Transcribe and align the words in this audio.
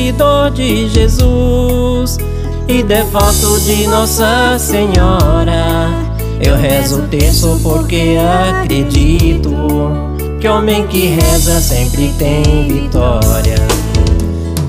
seguidor 0.00 0.50
de 0.52 0.88
Jesus 0.88 2.16
e 2.66 2.82
devoto 2.82 3.60
de 3.60 3.86
Nossa 3.86 4.58
Senhora. 4.58 5.90
Eu 6.40 6.56
rezo 6.56 7.00
o 7.00 7.08
terço 7.08 7.60
porque 7.62 8.16
acredito 8.50 9.50
que 10.40 10.48
homem 10.48 10.86
que 10.86 11.08
reza 11.08 11.60
sempre 11.60 12.14
tem 12.18 12.66
vitória. 12.66 13.56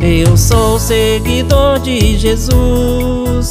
Eu 0.02 0.36
sou 0.36 0.77
seguidor 0.77 1.80
de 1.80 2.17
Jesus 2.17 3.48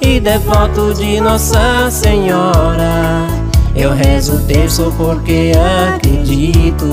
e 0.00 0.20
devoto 0.20 0.94
de 0.94 1.20
Nossa 1.20 1.90
Senhora. 1.90 3.26
Eu 3.74 3.92
rezo 3.92 4.34
o 4.34 4.40
terço 4.42 4.94
porque 4.96 5.50
acredito 5.94 6.86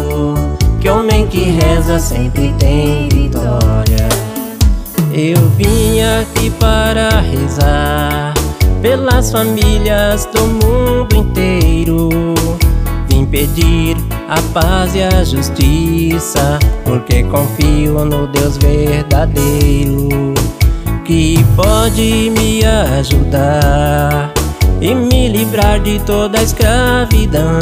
que 0.79 0.89
homem 0.89 1.27
que 1.27 1.43
reza 1.43 1.99
sempre 1.99 2.51
tem 2.57 3.07
vitória. 3.07 4.20
Eu 5.13 5.49
vim 5.57 6.01
aqui 6.01 6.49
para 6.51 7.19
rezar 7.19 8.33
pelas 8.81 9.31
famílias 9.31 10.25
do 10.33 10.41
mundo 10.47 11.15
inteiro. 11.15 12.09
Vim 13.09 13.25
pedir 13.25 13.97
a 14.29 14.41
paz 14.53 14.95
e 14.95 15.03
a 15.03 15.23
justiça, 15.23 16.57
porque 16.85 17.23
confio 17.23 18.05
no 18.05 18.27
Deus 18.27 18.57
verdadeiro 18.57 20.33
que 21.03 21.43
pode 21.57 22.31
me 22.37 22.63
ajudar 22.65 24.31
e 24.79 24.95
me 24.95 25.27
livrar 25.27 25.81
de 25.81 25.99
toda 25.99 26.39
a 26.39 26.43
escravidão. 26.43 27.59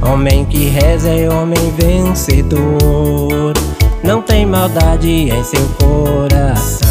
Homem 0.00 0.44
que 0.44 0.68
reza 0.68 1.08
é 1.08 1.28
homem 1.28 1.72
vencedor, 1.76 3.52
não 4.02 4.22
tem 4.22 4.46
maldade 4.46 5.30
em 5.30 5.44
seu 5.44 5.66
coração. 5.78 6.88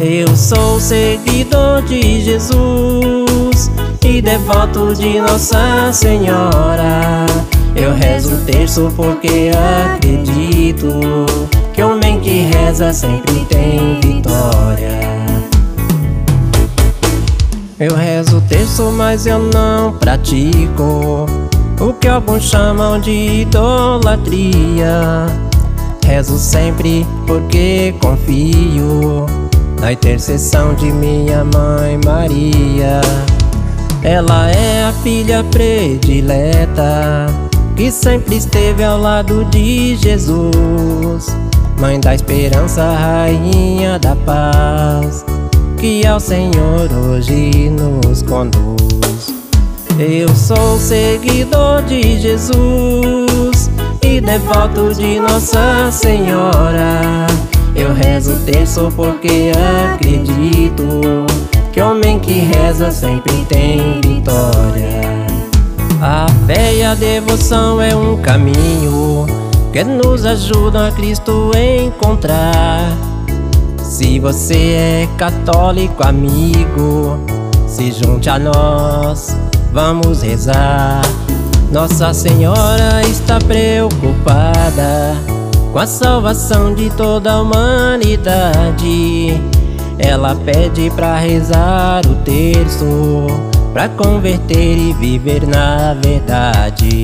Eu 0.00 0.36
sou 0.36 0.80
seguidor 0.80 1.82
de 1.82 2.20
Jesus 2.22 3.70
e 4.04 4.20
devoto 4.20 4.94
de 4.94 5.20
Nossa 5.20 5.92
Senhora. 5.92 7.26
Eu 7.74 7.94
rezo 7.94 8.34
o 8.34 8.38
terço 8.44 8.92
porque 8.96 9.50
acredito 9.94 10.88
que 11.72 11.82
homem 11.82 12.20
que 12.20 12.40
reza 12.42 12.92
sempre 12.92 13.44
tem 13.46 14.00
vitória. 14.00 15.00
Eu 17.78 17.94
rezo 17.96 18.38
o 18.38 18.40
terço, 18.42 18.92
mas 18.92 19.26
eu 19.26 19.38
não 19.38 19.92
pratico 19.92 21.26
o 21.80 21.92
que 21.94 22.06
alguns 22.06 22.44
chamam 22.44 23.00
de 23.00 23.42
idolatria. 23.42 25.26
Rezo 26.12 26.36
sempre 26.36 27.06
porque 27.26 27.94
confio 27.98 29.24
na 29.80 29.94
intercessão 29.94 30.74
de 30.74 30.92
minha 30.92 31.42
mãe 31.42 31.98
Maria. 32.04 33.00
Ela 34.02 34.50
é 34.50 34.84
a 34.84 34.92
filha 35.02 35.42
predileta 35.44 37.28
que 37.74 37.90
sempre 37.90 38.36
esteve 38.36 38.84
ao 38.84 39.00
lado 39.00 39.46
de 39.46 39.96
Jesus. 39.96 41.34
Mãe 41.80 41.98
da 41.98 42.14
esperança, 42.14 42.84
rainha 42.92 43.98
da 43.98 44.14
paz 44.14 45.24
que 45.78 46.06
ao 46.06 46.20
Senhor 46.20 46.92
hoje 46.92 47.70
nos 47.70 48.20
conduz. 48.20 49.32
Eu 49.98 50.28
sou 50.36 50.78
seguidor 50.78 51.82
de 51.84 52.20
Jesus 52.20 53.51
e 54.12 54.20
devoto 54.20 54.92
de 54.94 55.18
Nossa 55.18 55.90
Senhora. 55.90 57.26
Eu 57.74 57.94
rezo 57.94 58.38
terço 58.44 58.92
porque 58.94 59.52
acredito 59.94 60.84
que 61.72 61.80
homem 61.80 62.18
que 62.18 62.32
reza 62.32 62.90
sempre 62.90 63.32
tem 63.46 64.00
vitória. 64.02 65.00
A 66.02 66.26
fé 66.46 66.74
e 66.74 66.82
a 66.82 66.94
devoção 66.94 67.80
é 67.80 67.96
um 67.96 68.20
caminho 68.20 69.24
que 69.72 69.82
nos 69.82 70.26
ajuda 70.26 70.88
a 70.88 70.92
Cristo 70.92 71.50
encontrar. 71.56 72.94
Se 73.78 74.18
você 74.18 74.72
é 74.72 75.08
católico, 75.16 76.06
amigo, 76.06 77.18
se 77.66 77.90
junte 77.92 78.28
a 78.28 78.38
nós, 78.38 79.34
vamos 79.72 80.20
rezar. 80.20 81.00
Nossa 81.72 82.12
Senhora 82.12 83.00
está 83.00 83.38
preocupada 83.38 85.16
com 85.72 85.78
a 85.78 85.86
salvação 85.86 86.74
de 86.74 86.90
toda 86.90 87.32
a 87.32 87.40
humanidade. 87.40 89.40
Ela 89.98 90.34
pede 90.34 90.90
para 90.90 91.16
rezar 91.16 92.02
o 92.06 92.16
terço, 92.16 93.26
para 93.72 93.88
converter 93.88 94.76
e 94.76 94.92
viver 94.92 95.46
na 95.46 95.94
verdade. 95.94 97.00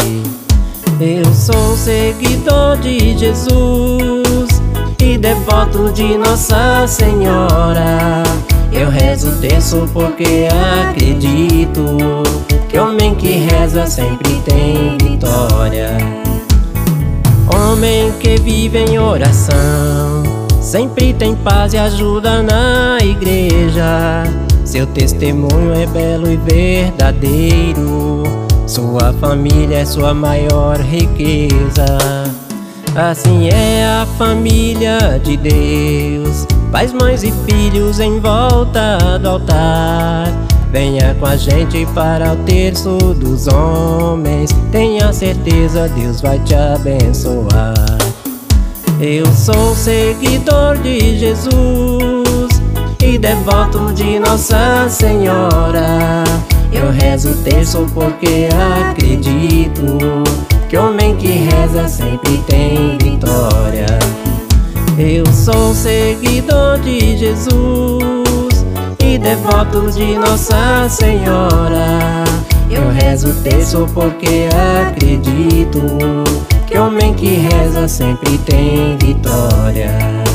Eu 1.01 1.25
sou 1.33 1.75
seguidor 1.75 2.77
de 2.77 3.17
Jesus 3.17 4.61
e 5.01 5.17
devoto 5.17 5.91
de 5.93 6.19
Nossa 6.19 6.87
Senhora. 6.87 8.23
Eu 8.73 8.91
rezo 8.91 9.31
o 9.31 9.37
terço 9.41 9.89
porque 9.93 10.49
acredito 10.89 11.85
que 12.69 12.79
homem 12.79 13.15
que 13.15 13.33
reza 13.33 13.87
sempre 13.87 14.35
tem 14.45 14.97
vitória. 15.03 15.97
Homem 17.55 18.13
que 18.21 18.37
vive 18.37 18.79
em 18.79 18.99
oração 18.99 20.23
sempre 20.61 21.15
tem 21.15 21.35
paz 21.35 21.73
e 21.73 21.79
ajuda 21.79 22.43
na 22.43 22.99
igreja. 23.03 24.25
Seu 24.65 24.87
testemunho 24.87 25.73
é 25.75 25.87
belo 25.87 26.31
e 26.31 26.37
verdadeiro. 26.37 28.23
Sua 28.67 29.15
família 29.15 29.79
é 29.79 29.85
sua 29.87 30.13
maior 30.13 30.79
riqueza. 30.79 31.87
Assim 32.95 33.49
é 33.49 33.87
a 33.87 34.07
família 34.19 35.21
de 35.23 35.37
Deus, 35.37 36.47
pais, 36.71 36.93
mães 36.93 37.23
e 37.23 37.33
filhos 37.47 38.01
em 38.01 38.21
volta 38.21 39.19
do 39.21 39.29
altar. 39.29 40.27
Venha 40.71 41.17
com 41.19 41.27
a 41.27 41.37
gente 41.37 41.87
para 41.95 42.35
o 42.35 42.37
terço 42.45 42.99
dos 43.15 43.47
homens, 43.49 44.51
tenha 44.71 45.13
certeza 45.13 45.89
Deus 45.89 46.21
vai 46.21 46.39
te 46.41 46.55
abençoar. 46.55 47.75
Eu 49.01 49.27
sou 49.27 49.75
seguidor 49.75 50.77
de 50.79 51.19
Jesus 51.19 52.61
e 53.01 53.17
devoto 53.17 53.93
de 53.95 54.19
Nossa 54.19 54.89
Senhora. 54.89 56.25
Eu 56.73 56.91
rezo 56.91 57.35
terço 57.45 57.87
porque 57.95 58.49
acredito 58.91 59.83
que 60.69 60.77
homem 60.77 61.17
que 61.17 61.29
reza 61.29 61.89
sempre 61.89 62.39
tem 62.47 62.99
vitória. 62.99 63.87
Eu 65.01 65.25
sou 65.27 65.73
seguidor 65.77 66.81
de 66.81 67.17
Jesus 67.17 68.67
e 68.99 69.17
devoto 69.17 69.93
de 69.93 70.17
Nossa 70.19 70.89
Senhora. 70.89 72.25
Eu 72.69 72.91
rezo 72.91 73.29
o 73.29 73.35
terço 73.35 73.87
porque 73.95 74.49
acredito 74.89 75.81
que 76.67 76.77
homem 76.77 77.15
que 77.15 77.29
reza 77.29 77.87
sempre 77.87 78.39
tem 78.39 78.97
vitória. 78.99 80.28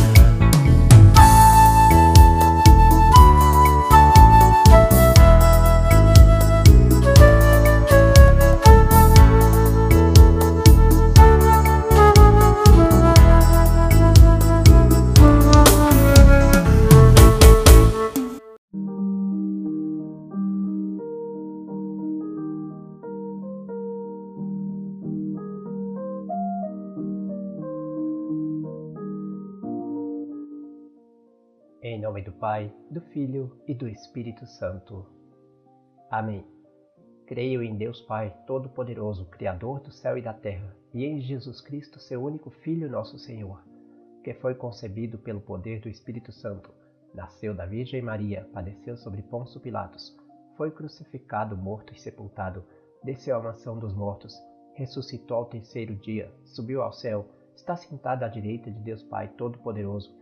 Pai, 32.44 32.70
do 32.92 33.00
Filho 33.00 33.58
e 33.66 33.74
do 33.74 33.88
Espírito 33.88 34.46
Santo. 34.46 35.06
Amém. 36.12 36.46
Creio 37.26 37.64
em 37.64 37.78
Deus 37.78 38.02
Pai 38.02 38.36
Todo-Poderoso, 38.46 39.28
Criador 39.28 39.80
do 39.80 39.94
céu 39.94 40.18
e 40.18 40.22
da 40.22 40.34
terra, 40.34 40.76
e 40.94 41.06
em 41.06 41.22
Jesus 41.22 41.62
Cristo, 41.62 42.02
seu 42.02 42.22
único 42.22 42.50
Filho, 42.50 42.92
nosso 42.92 43.18
Senhor, 43.18 43.64
que 44.26 44.34
foi 44.34 44.56
concebido 44.56 45.18
pelo 45.18 45.40
poder 45.40 45.80
do 45.80 45.88
Espírito 45.88 46.34
Santo, 46.34 46.70
nasceu 47.14 47.56
da 47.56 47.66
Virgem 47.66 48.02
Maria, 48.02 48.46
padeceu 48.52 48.98
sobre 48.98 49.22
Pôncio 49.22 49.62
Pilatos, 49.62 50.14
foi 50.58 50.70
crucificado, 50.70 51.56
morto 51.56 51.94
e 51.94 51.98
sepultado, 51.98 52.66
desceu 53.02 53.38
à 53.38 53.42
mansão 53.42 53.80
dos 53.80 53.94
mortos, 53.94 54.38
ressuscitou 54.74 55.38
ao 55.38 55.46
terceiro 55.46 55.96
dia, 55.96 56.30
subiu 56.44 56.82
ao 56.82 56.92
céu, 56.92 57.26
está 57.56 57.78
sentado 57.78 58.24
à 58.24 58.28
direita 58.28 58.70
de 58.70 58.82
Deus 58.82 59.02
Pai 59.02 59.30
Todo-Poderoso, 59.30 60.22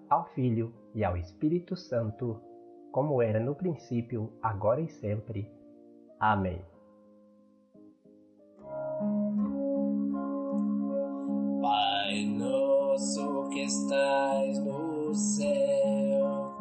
ao 0.11 0.25
Filho 0.35 0.71
e 0.93 1.03
ao 1.03 1.17
Espírito 1.17 1.75
Santo, 1.75 2.39
como 2.91 3.21
era 3.21 3.39
no 3.39 3.55
princípio, 3.55 4.31
agora 4.43 4.81
e 4.81 4.89
sempre. 4.89 5.49
Amém. 6.19 6.61
que 13.51 13.63
estás 13.63 14.57
no 14.59 15.13
céu, 15.13 16.57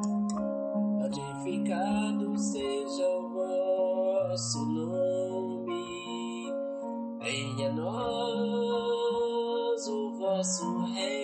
santificado 1.00 2.36
seja 2.36 3.08
o 3.08 3.28
vosso 4.28 4.66
nome, 4.66 6.52
venha 7.20 7.70
a 7.70 7.72
nós 7.72 8.68
o 9.88 10.12
vosso 10.18 10.84
reino, 10.86 11.19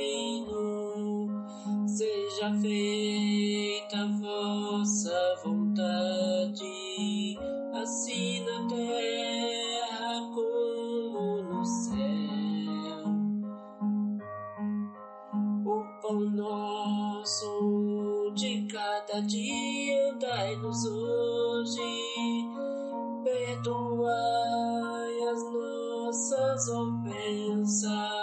seja 2.47 2.53
feita 2.61 3.97
a 3.97 4.07
vossa 4.07 5.35
vontade, 5.45 7.37
assim 7.75 8.45
na 8.45 8.69
terra 8.69 10.21
como 10.35 11.43
no 11.43 11.65
céu. 11.65 11.97
pão 16.03 16.21
nosso 16.31 18.33
de 18.35 18.67
cada 18.69 19.23
dia 19.23 20.15
dai-nos 20.21 20.85
hoje, 20.85 21.81
perdoai 23.25 25.23
as 25.33 25.43
nossas 25.53 26.69
ofensas, 26.69 28.16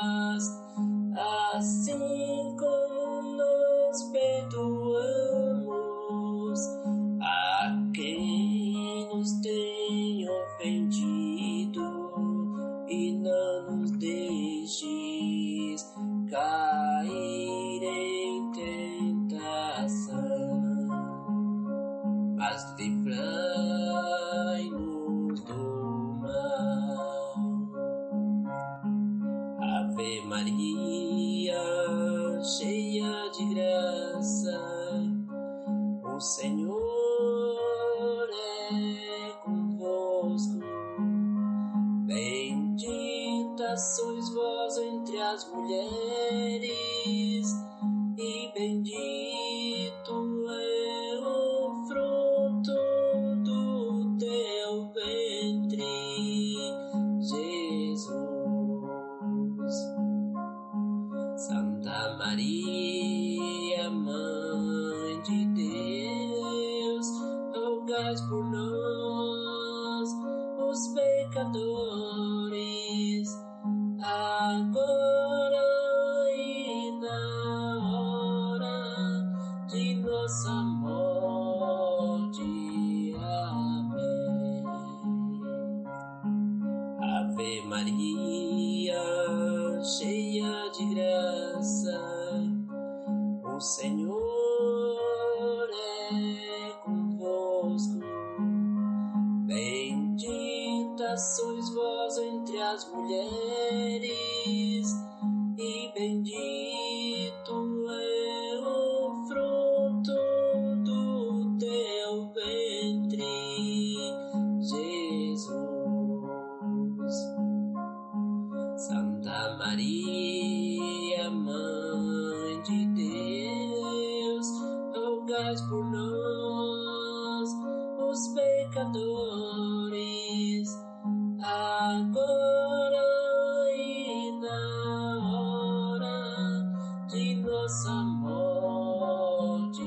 nossa 137.64 137.94
morte. 138.04 139.82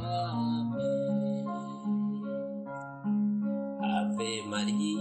Amém. 0.00 1.44
Ave 3.82 4.42
Maria, 4.48 4.93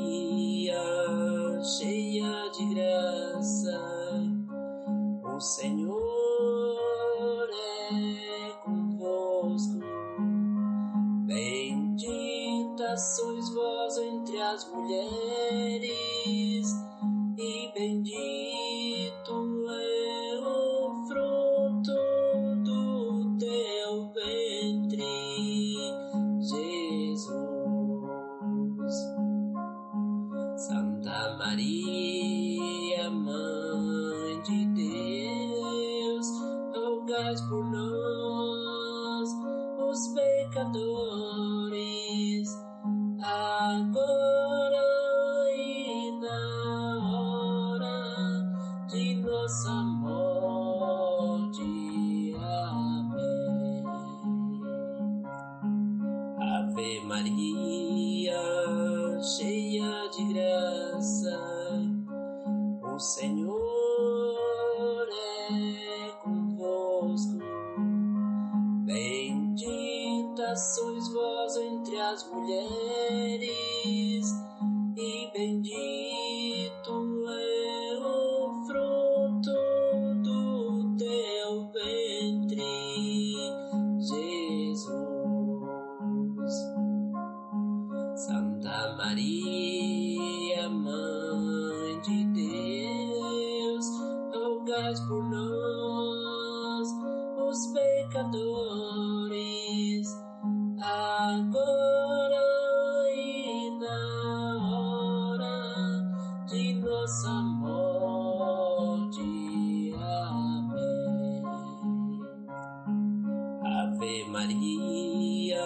Ave 114.03 114.25
Maria, 114.27 115.63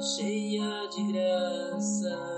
cheia 0.00 0.86
de 0.94 1.12
graça, 1.12 2.37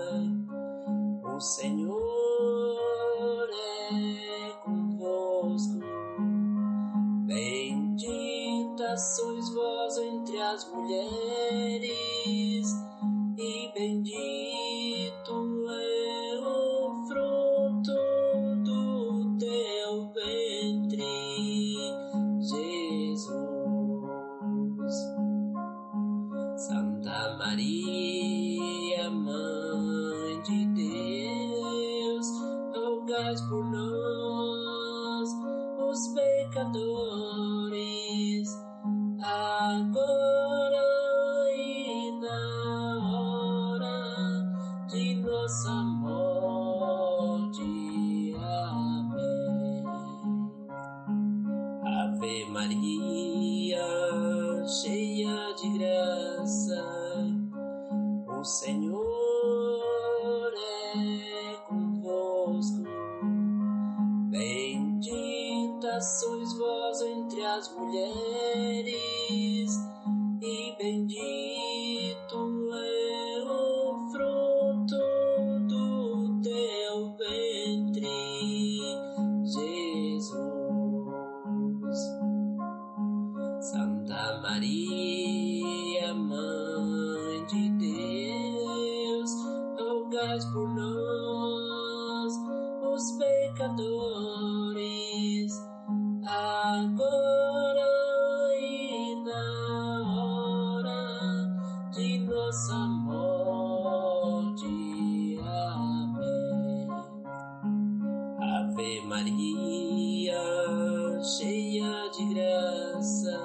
de 112.20 112.34
graça, 112.34 113.40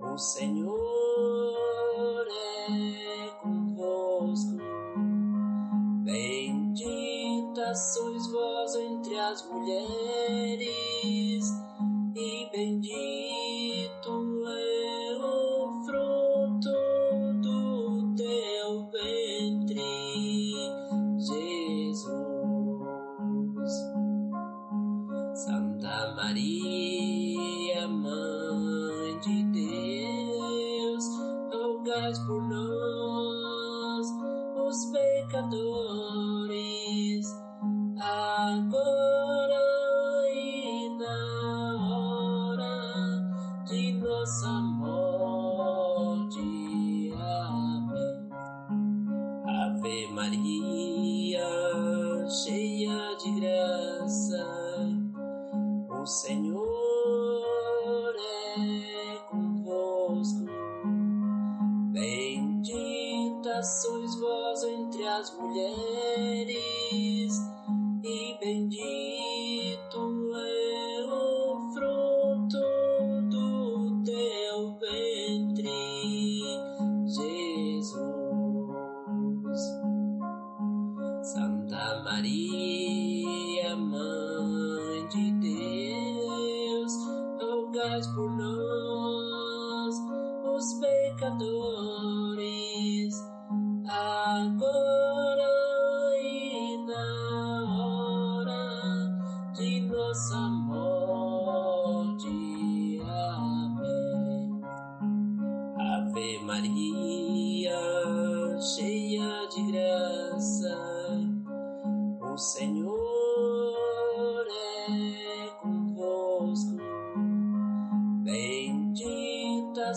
o 0.00 0.18
Senhor 0.18 0.57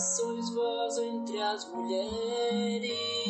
sois 0.01 0.49
vós 0.49 0.97
entre 0.97 1.39
as 1.41 1.65
mulheres. 1.71 3.20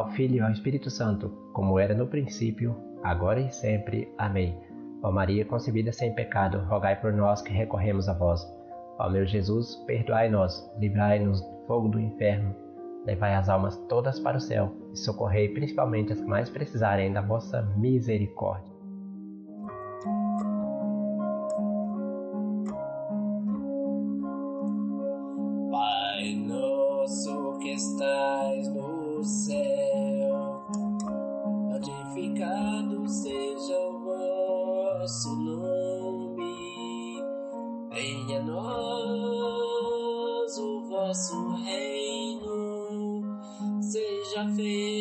ao 0.00 0.10
Filho 0.12 0.36
e 0.36 0.40
ao 0.40 0.50
Espírito 0.50 0.88
Santo, 0.88 1.28
como 1.52 1.78
era 1.78 1.94
no 1.94 2.06
princípio, 2.06 2.74
agora 3.02 3.38
e 3.38 3.50
sempre. 3.50 4.10
Amém. 4.16 4.58
Ó 5.02 5.10
Maria, 5.12 5.44
concebida 5.44 5.92
sem 5.92 6.14
pecado, 6.14 6.58
rogai 6.68 6.98
por 6.98 7.12
nós 7.12 7.42
que 7.42 7.52
recorremos 7.52 8.08
a 8.08 8.14
vós. 8.14 8.46
Ó 8.98 9.10
meu 9.10 9.26
Jesus, 9.26 9.76
perdoai-nos, 9.86 10.70
livrai-nos 10.78 11.42
do 11.42 11.66
fogo 11.66 11.88
do 11.88 12.00
inferno, 12.00 12.54
levai 13.04 13.34
as 13.34 13.48
almas 13.48 13.76
todas 13.88 14.18
para 14.18 14.38
o 14.38 14.40
céu 14.40 14.72
e 14.92 14.98
socorrei 14.98 15.48
principalmente 15.50 16.12
as 16.12 16.20
que 16.20 16.26
mais 16.26 16.48
precisarem 16.48 17.12
da 17.12 17.20
vossa 17.20 17.62
misericórdia. 17.76 18.79
vosso 41.10 41.56
reino 41.64 43.20
seja 43.82 44.46
feito. 44.54 44.99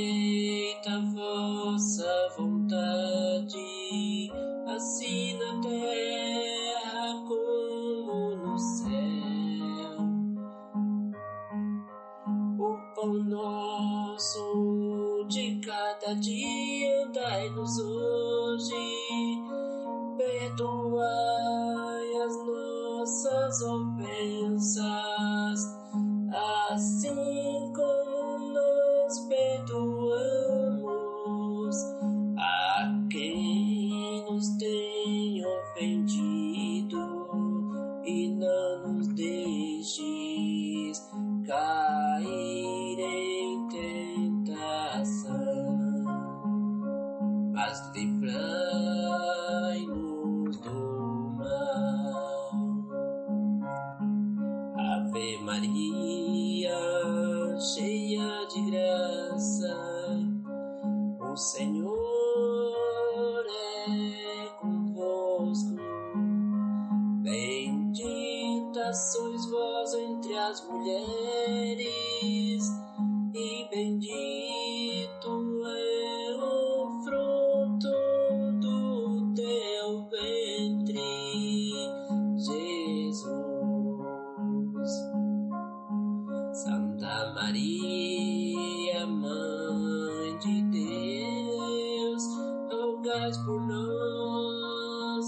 rogai 93.10 93.32
por 93.43 93.60
nós, 93.65 95.26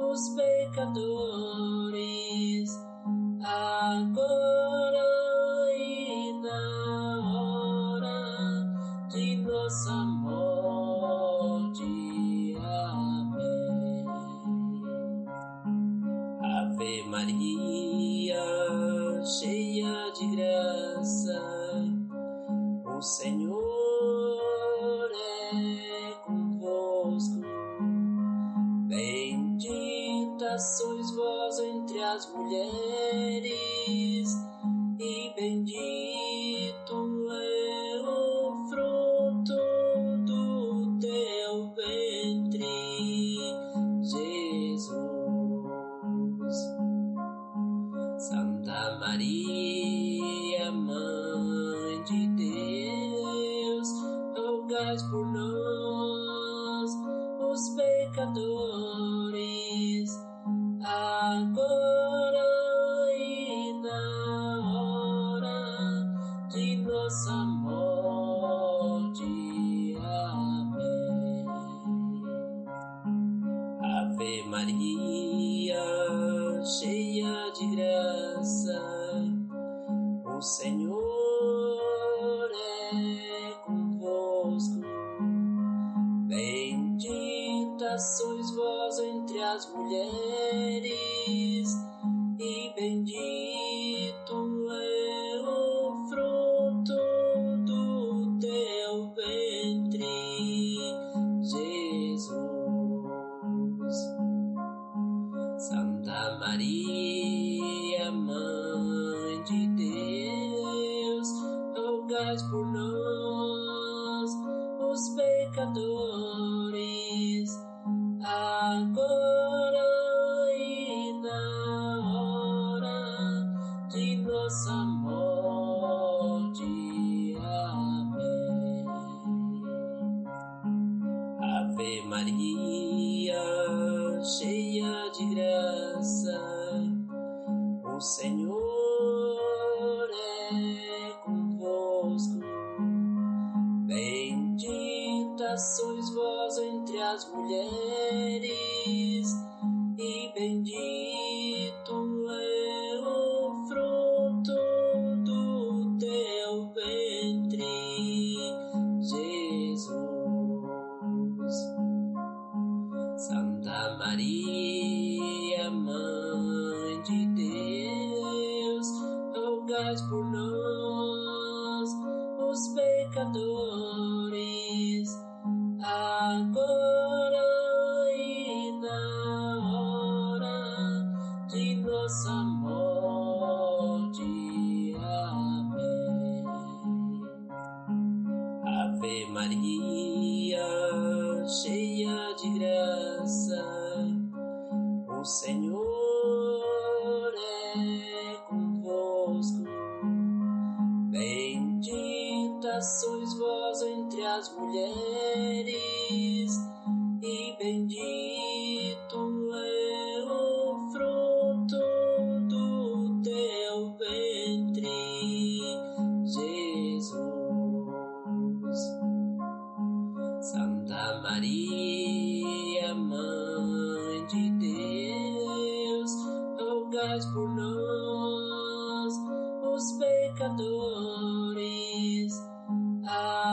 os 0.00 0.28
pecadores. 0.34 1.13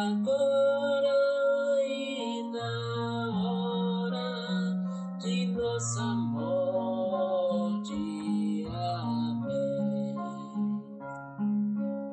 agora 0.01 1.17
e 1.87 2.43
na 2.51 2.73
hora 3.43 4.29
de 5.19 5.45
nossa 5.47 6.03
morte. 6.15 7.93
Amém. 8.73 10.15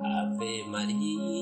Ave 0.05 0.65
Maria. 0.69 1.38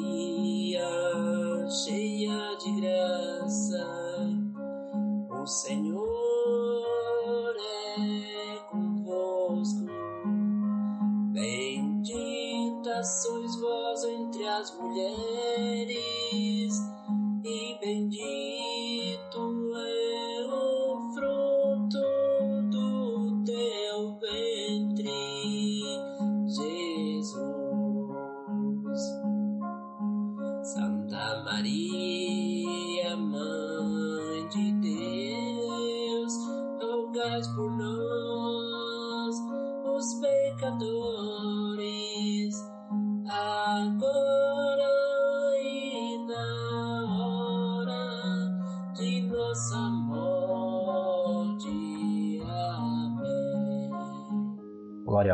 Maria, 0.00 1.68
cheia 1.68 2.56
de 2.56 2.80
graça, 2.80 3.86
o 5.30 5.46
Senhor. 5.46 5.79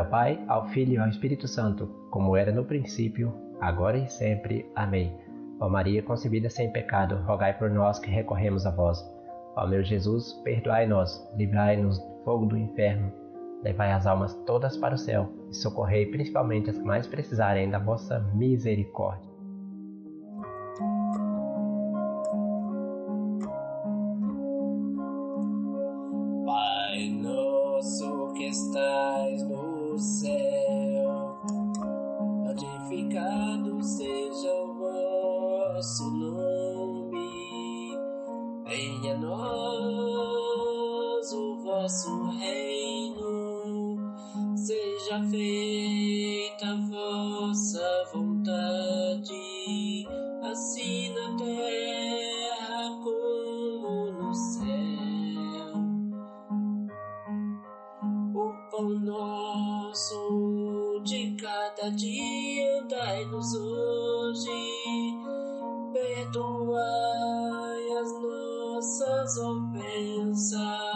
ao 0.07 0.09
Pai, 0.09 0.39
ao 0.47 0.67
Filho 0.69 0.93
e 0.93 0.97
ao 0.97 1.09
Espírito 1.09 1.47
Santo, 1.47 1.85
como 2.09 2.37
era 2.37 2.51
no 2.51 2.63
princípio, 2.63 3.33
agora 3.59 3.97
e 3.97 4.07
sempre. 4.07 4.65
Amém. 4.73 5.13
Ó 5.59 5.67
Maria, 5.67 6.01
concebida 6.01 6.49
sem 6.49 6.71
pecado, 6.71 7.17
rogai 7.25 7.57
por 7.57 7.69
nós 7.69 7.99
que 7.99 8.09
recorremos 8.09 8.65
a 8.65 8.71
vós. 8.71 9.03
Ó 9.57 9.67
meu 9.67 9.83
Jesus, 9.83 10.31
perdoai-nos, 10.45 11.21
livrai-nos 11.35 11.99
do 11.99 12.23
fogo 12.23 12.45
do 12.45 12.57
inferno, 12.57 13.11
levai 13.63 13.91
as 13.91 14.07
almas 14.07 14.33
todas 14.45 14.77
para 14.77 14.95
o 14.95 14.97
céu 14.97 15.29
e 15.49 15.55
socorrei 15.55 16.05
principalmente 16.05 16.69
as 16.69 16.77
que 16.77 16.85
mais 16.85 17.05
precisarem 17.05 17.69
da 17.69 17.79
vossa 17.79 18.19
misericórdia. 18.33 19.26
longe, 64.37 65.17
perdoai 65.93 66.77
as 67.99 68.11
nossas 68.21 69.37
ofensas. 69.37 70.86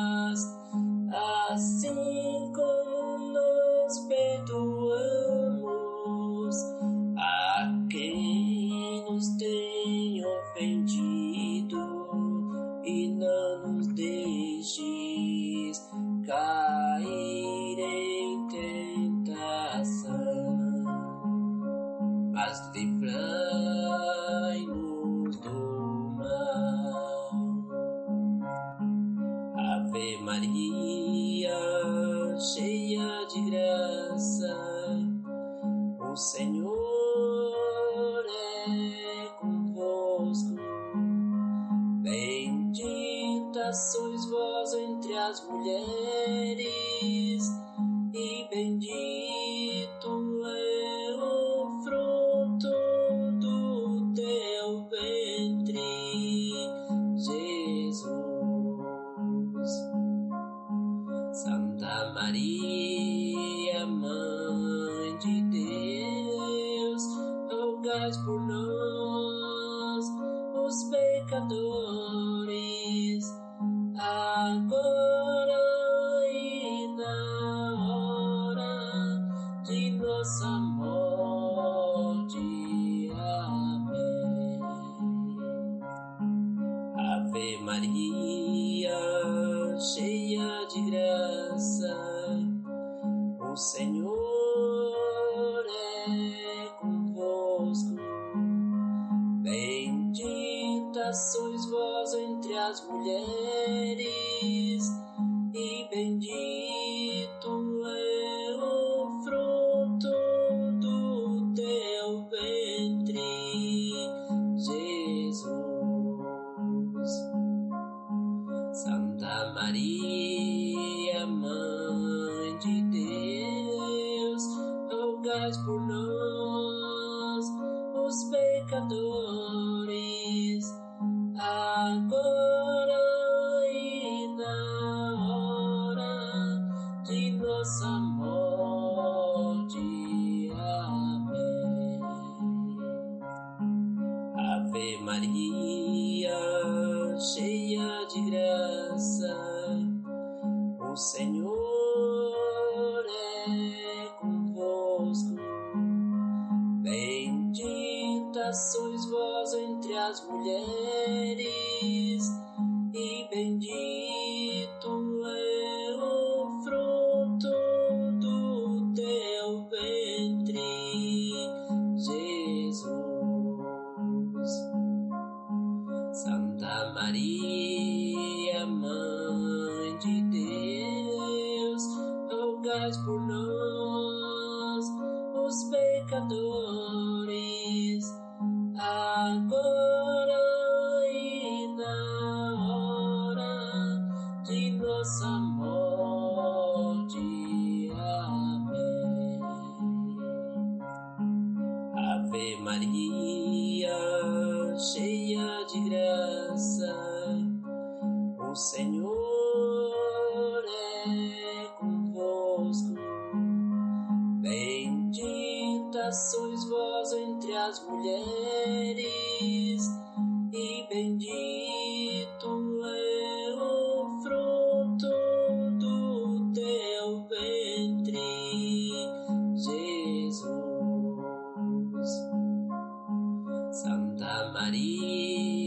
Santa 234.61 235.60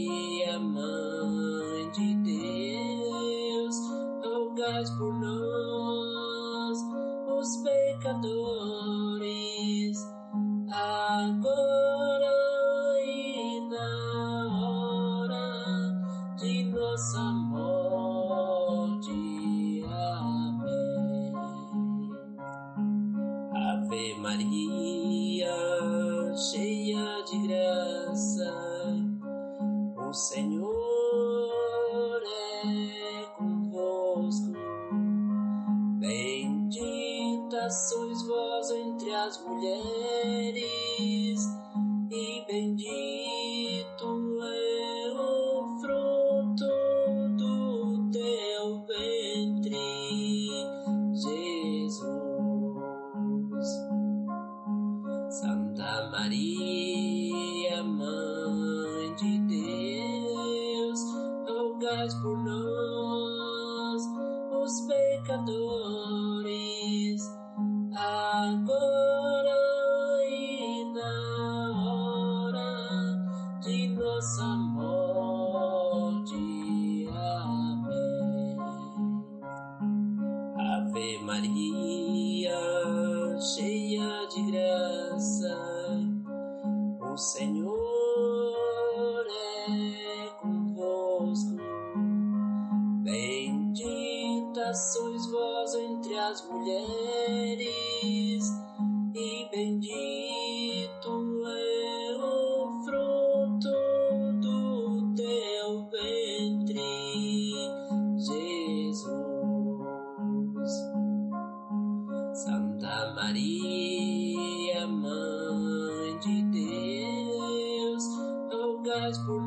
rogai 119.27 119.44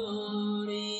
You. 0.00 0.99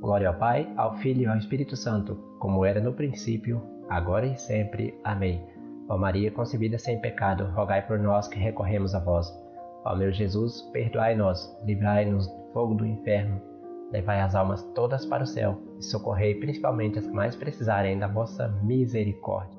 Glória 0.00 0.28
ao 0.28 0.38
Pai, 0.38 0.72
ao 0.76 0.96
Filho 0.96 1.22
e 1.22 1.26
ao 1.26 1.36
Espírito 1.36 1.76
Santo, 1.76 2.14
como 2.38 2.64
era 2.64 2.80
no 2.80 2.94
princípio, 2.94 3.62
agora 3.90 4.26
e 4.26 4.38
sempre. 4.38 4.98
Amém. 5.04 5.46
Ó 5.88 5.98
Maria, 5.98 6.30
concebida 6.30 6.78
sem 6.78 6.98
pecado, 6.98 7.44
rogai 7.54 7.86
por 7.86 7.98
nós 7.98 8.26
que 8.26 8.38
recorremos 8.38 8.94
a 8.94 9.00
vós. 9.00 9.30
Ó 9.84 9.94
meu 9.94 10.10
Jesus, 10.10 10.62
perdoai-nos, 10.72 11.54
livrai-nos 11.64 12.26
do 12.26 12.52
fogo 12.54 12.74
do 12.74 12.86
inferno, 12.86 13.42
levai 13.92 14.20
as 14.22 14.34
almas 14.34 14.62
todas 14.74 15.04
para 15.04 15.24
o 15.24 15.26
céu 15.26 15.60
e 15.78 15.84
socorrei 15.84 16.34
principalmente 16.36 16.98
as 16.98 17.06
que 17.06 17.12
mais 17.12 17.36
precisarem 17.36 17.98
da 17.98 18.08
vossa 18.08 18.48
misericórdia. 18.62 19.57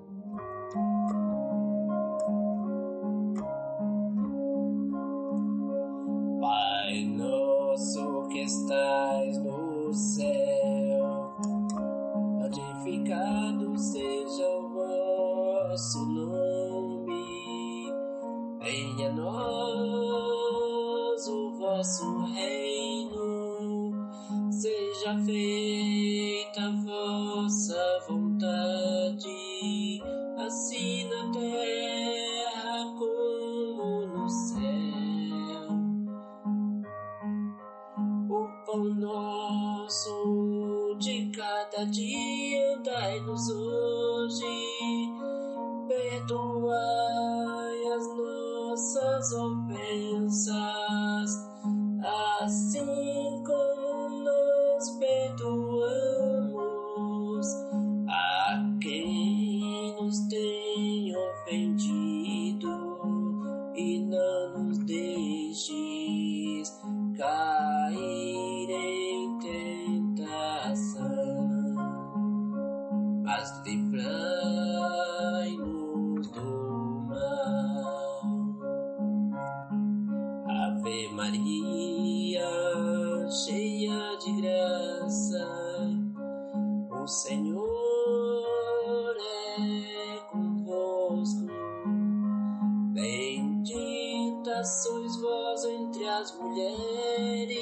sois 94.63 95.15
vós 95.21 95.63
entre 95.65 96.07
as 96.07 96.37
mulheres, 96.37 97.53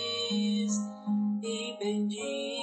e 1.44 1.78
bendito 1.80 2.57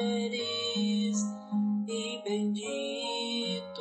eres 0.00 1.16
y 1.86 2.22
bendito. 2.24 3.71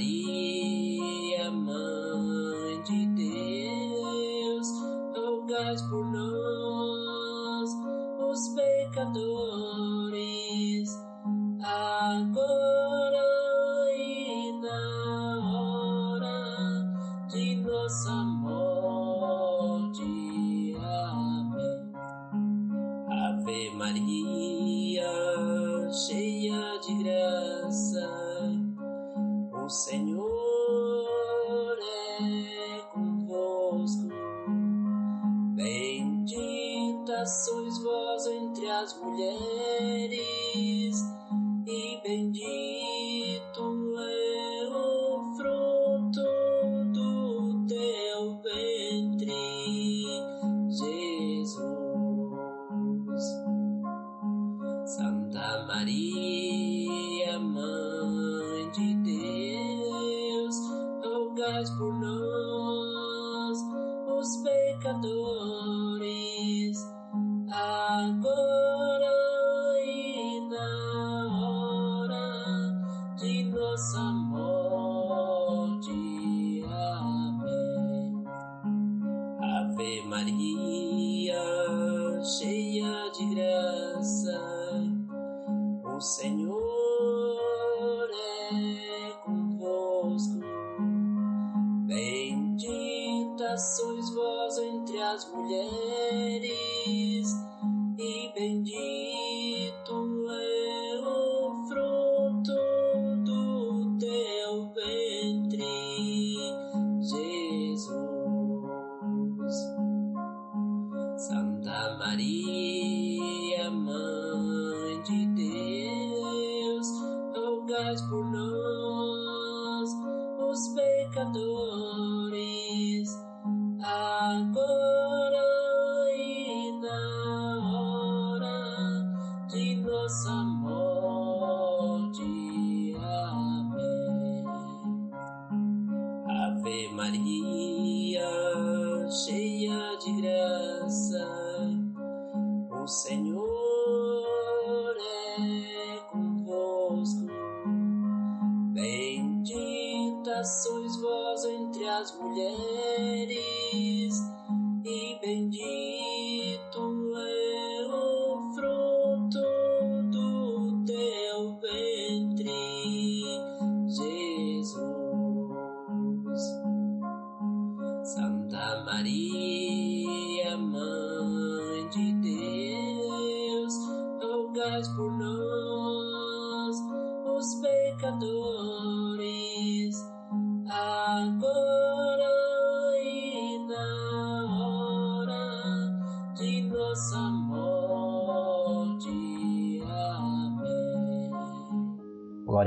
money. 0.00 0.39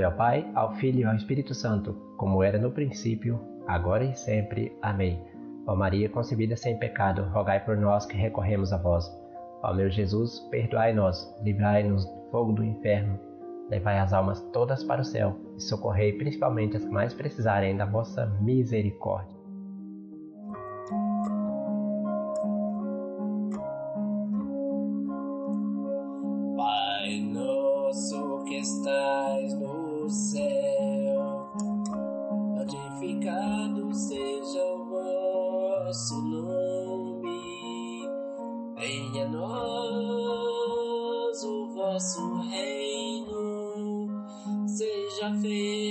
Glória 0.03 0.07
ao 0.07 0.17
Pai, 0.17 0.51
ao 0.53 0.75
Filho 0.75 0.99
e 0.99 1.03
ao 1.05 1.15
Espírito 1.15 1.53
Santo, 1.53 1.93
como 2.17 2.43
era 2.43 2.59
no 2.59 2.71
princípio, 2.71 3.39
agora 3.65 4.03
e 4.03 4.13
sempre. 4.13 4.75
Amém. 4.81 5.23
Ó 5.65 5.75
Maria, 5.77 6.09
concebida 6.09 6.57
sem 6.57 6.77
pecado, 6.77 7.23
rogai 7.31 7.63
por 7.63 7.77
nós 7.77 8.05
que 8.05 8.17
recorremos 8.17 8.73
a 8.73 8.77
vós. 8.77 9.09
Ó 9.63 9.73
meu 9.73 9.89
Jesus, 9.89 10.41
perdoai-nos, 10.51 11.33
livrai-nos 11.41 12.03
do 12.05 12.31
fogo 12.31 12.51
do 12.51 12.65
inferno, 12.65 13.17
levai 13.69 13.97
as 13.99 14.11
almas 14.11 14.41
todas 14.51 14.83
para 14.83 14.99
o 14.99 15.05
céu 15.05 15.37
e 15.55 15.61
socorrei 15.61 16.11
principalmente 16.11 16.75
as 16.75 16.83
que 16.83 16.91
mais 16.91 17.13
precisarem 17.13 17.77
da 17.77 17.85
vossa 17.85 18.25
misericórdia. 18.41 19.42
vosso 41.93 42.41
reino 42.49 44.07
seja 44.67 45.31
feito. 45.39 45.82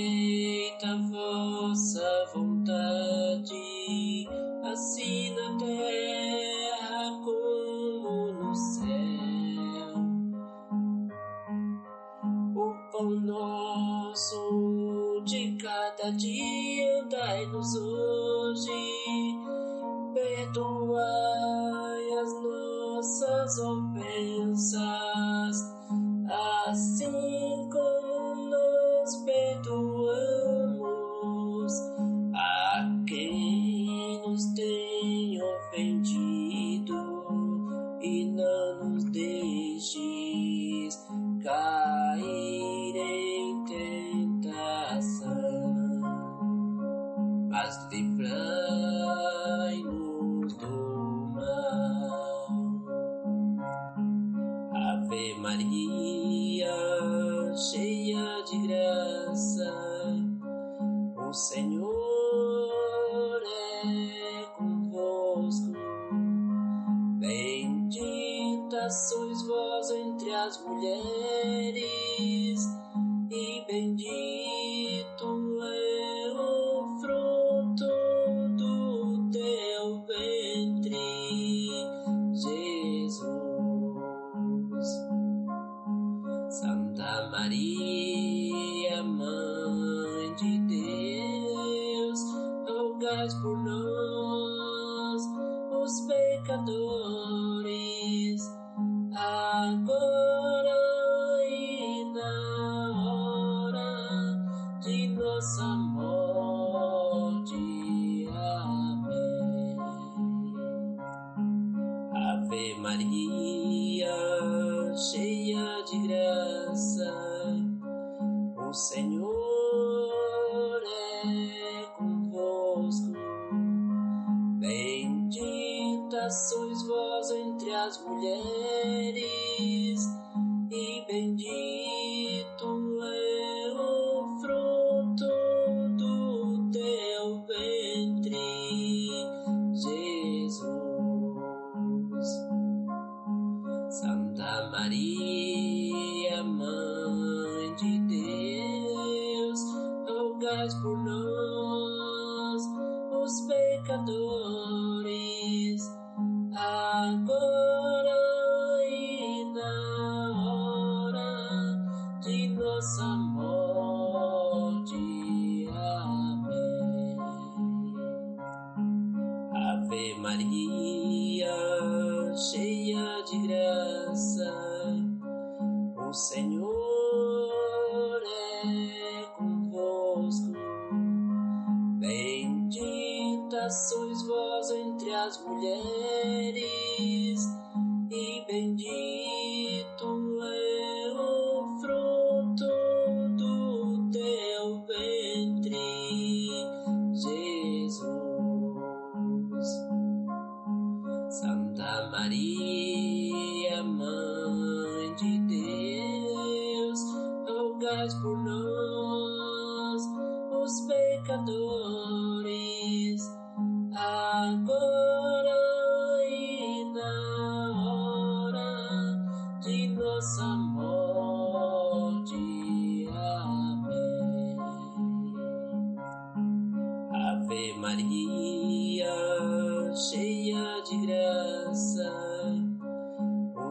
O 118.57 118.73
Senhor 118.73 119.12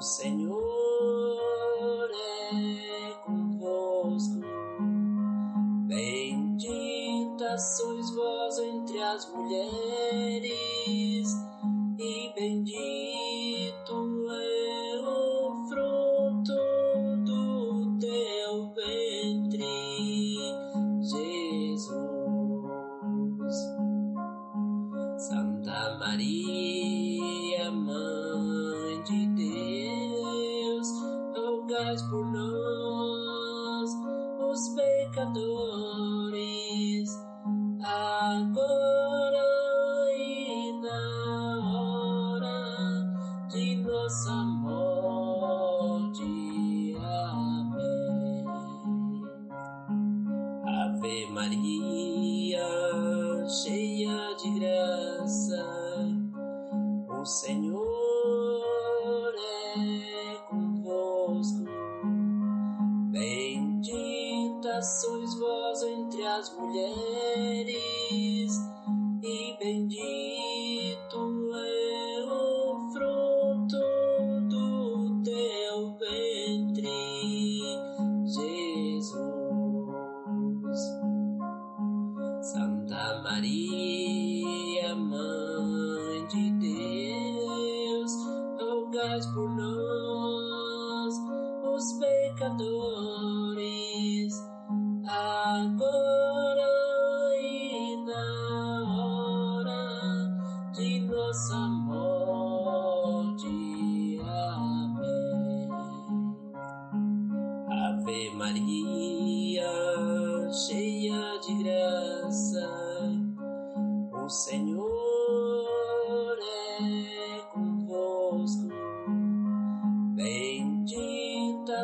Senhor 0.03 0.52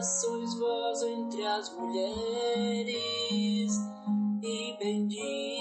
sois 0.02 0.54
vós 0.58 1.02
entre 1.02 1.44
as 1.44 1.74
mulheres, 1.76 2.92
e 4.42 4.76
bendito 4.78 5.57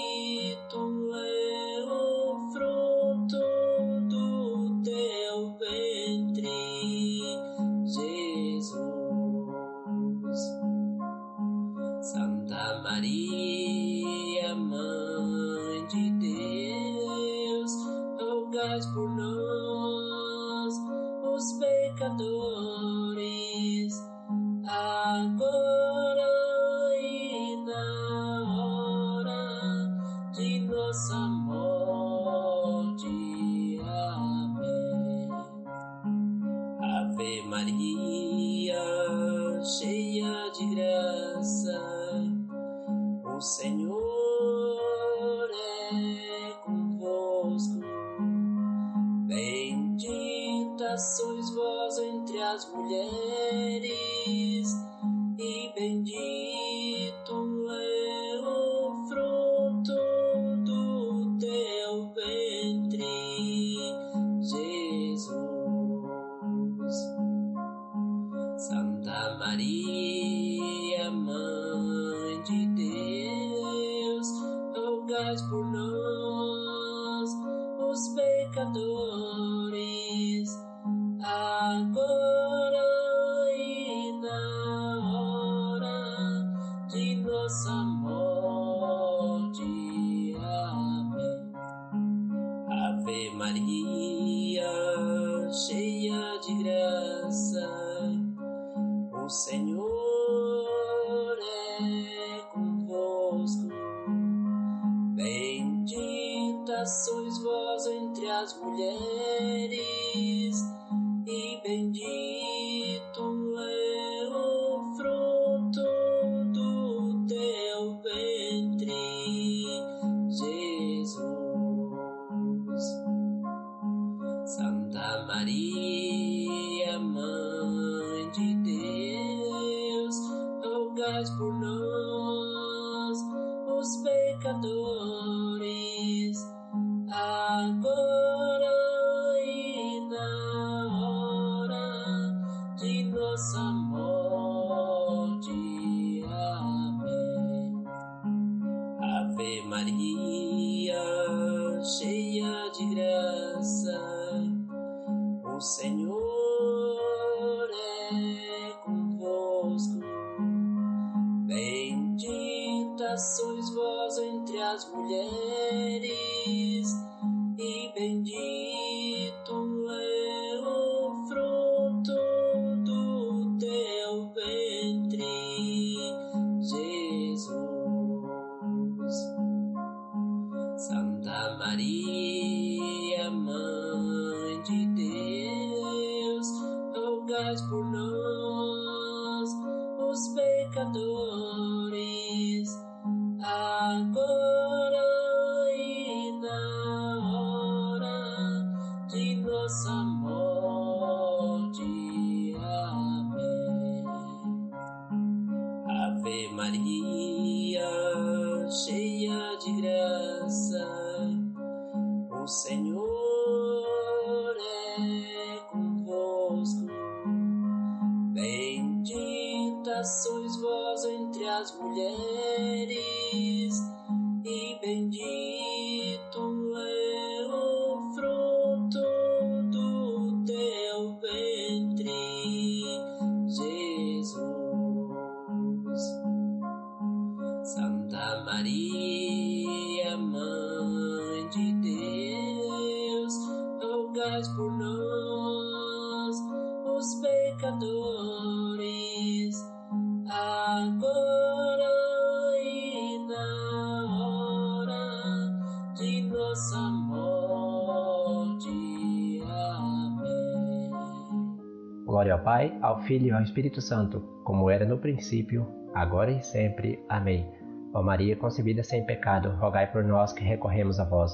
Glória 262.28 262.34
ao 262.34 262.44
Pai, 262.44 262.78
ao 262.82 263.02
Filho 263.04 263.28
e 263.28 263.30
ao 263.30 263.42
Espírito 263.42 263.80
Santo, 263.80 264.20
como 264.44 264.68
era 264.68 264.84
no 264.84 264.98
princípio, 264.98 265.66
agora 265.94 266.30
e 266.30 266.42
sempre. 266.42 267.02
Amém. 267.08 267.50
Ó 267.94 268.02
Maria 268.02 268.36
concebida 268.36 268.84
sem 268.84 269.06
pecado, 269.06 269.48
rogai 269.56 269.90
por 269.90 270.04
nós 270.04 270.34
que 270.34 270.44
recorremos 270.44 271.00
a 271.00 271.04
vós. 271.04 271.32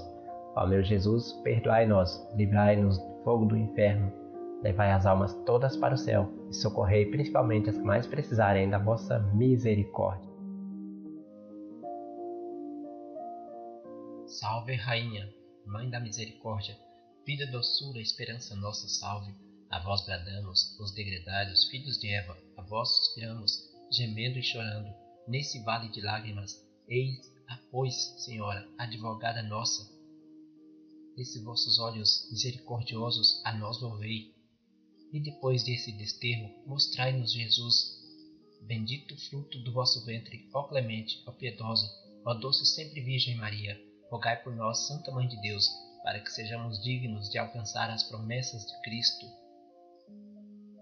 Ó 0.55 0.65
meu 0.69 0.85
Jesus, 0.85 1.33
perdoai-nos, 1.43 2.25
livrai-nos 2.37 2.97
do 2.97 3.25
fogo 3.25 3.47
do 3.47 3.57
inferno, 3.57 4.13
levai 4.63 4.93
as 4.93 5.05
almas 5.05 5.35
todas 5.45 5.77
para 5.77 5.95
o 5.95 5.99
céu 5.99 6.31
e 6.49 6.55
socorrei 6.55 7.07
principalmente 7.07 7.71
as 7.71 7.77
que 7.77 7.83
mais 7.83 8.07
precisarem 8.07 8.71
da 8.71 8.79
vossa 8.79 9.19
misericórdia. 9.35 10.31
Salve, 14.27 14.77
Rainha, 14.77 15.29
Mãe 15.67 15.91
da 15.91 15.99
Misericórdia, 15.99 16.77
vida, 17.27 17.49
doçura, 17.49 18.01
esperança 18.01 18.55
nossa, 18.55 18.87
salve. 18.87 19.35
A 19.75 19.81
vós 19.81 20.05
bradamos, 20.05 20.79
os 20.79 20.93
degredados 20.93 21.64
filhos 21.64 21.99
de 21.99 22.07
Eva, 22.07 22.39
a 22.57 22.62
vós 22.62 22.91
suspiramos, 22.91 23.51
gemendo 23.91 24.39
e 24.39 24.43
chorando, 24.45 24.89
nesse 25.27 25.61
vale 25.64 25.91
de 25.91 26.01
lágrimas. 26.01 26.64
Eis, 26.87 27.18
a 27.49 27.57
pois, 27.72 27.93
Senhora, 28.25 28.68
advogada 28.79 29.43
nossa, 29.43 29.83
esses 31.16 31.43
vossos 31.43 31.81
olhos 31.81 32.29
misericordiosos 32.31 33.45
a 33.45 33.53
nós 33.53 33.83
louvei. 33.83 34.33
E 35.12 35.18
depois 35.18 35.64
desse 35.64 35.91
desterro, 35.91 36.55
mostrai-nos 36.64 37.33
Jesus, 37.33 37.99
bendito 38.62 39.18
fruto 39.29 39.59
do 39.59 39.72
vosso 39.72 40.07
ventre, 40.07 40.49
ó 40.55 40.68
clemente, 40.68 41.20
ó 41.27 41.33
piedosa, 41.33 41.91
ó 42.25 42.33
doce 42.33 42.64
sempre 42.64 43.03
Virgem 43.03 43.35
Maria, 43.35 43.77
rogai 44.09 44.41
por 44.41 44.55
nós, 44.55 44.87
Santa 44.87 45.11
Mãe 45.11 45.27
de 45.27 45.43
Deus, 45.43 45.68
para 46.05 46.20
que 46.20 46.31
sejamos 46.31 46.81
dignos 46.81 47.29
de 47.29 47.39
alcançar 47.39 47.91
as 47.91 48.05
promessas 48.05 48.64
de 48.64 48.81
Cristo. 48.83 49.44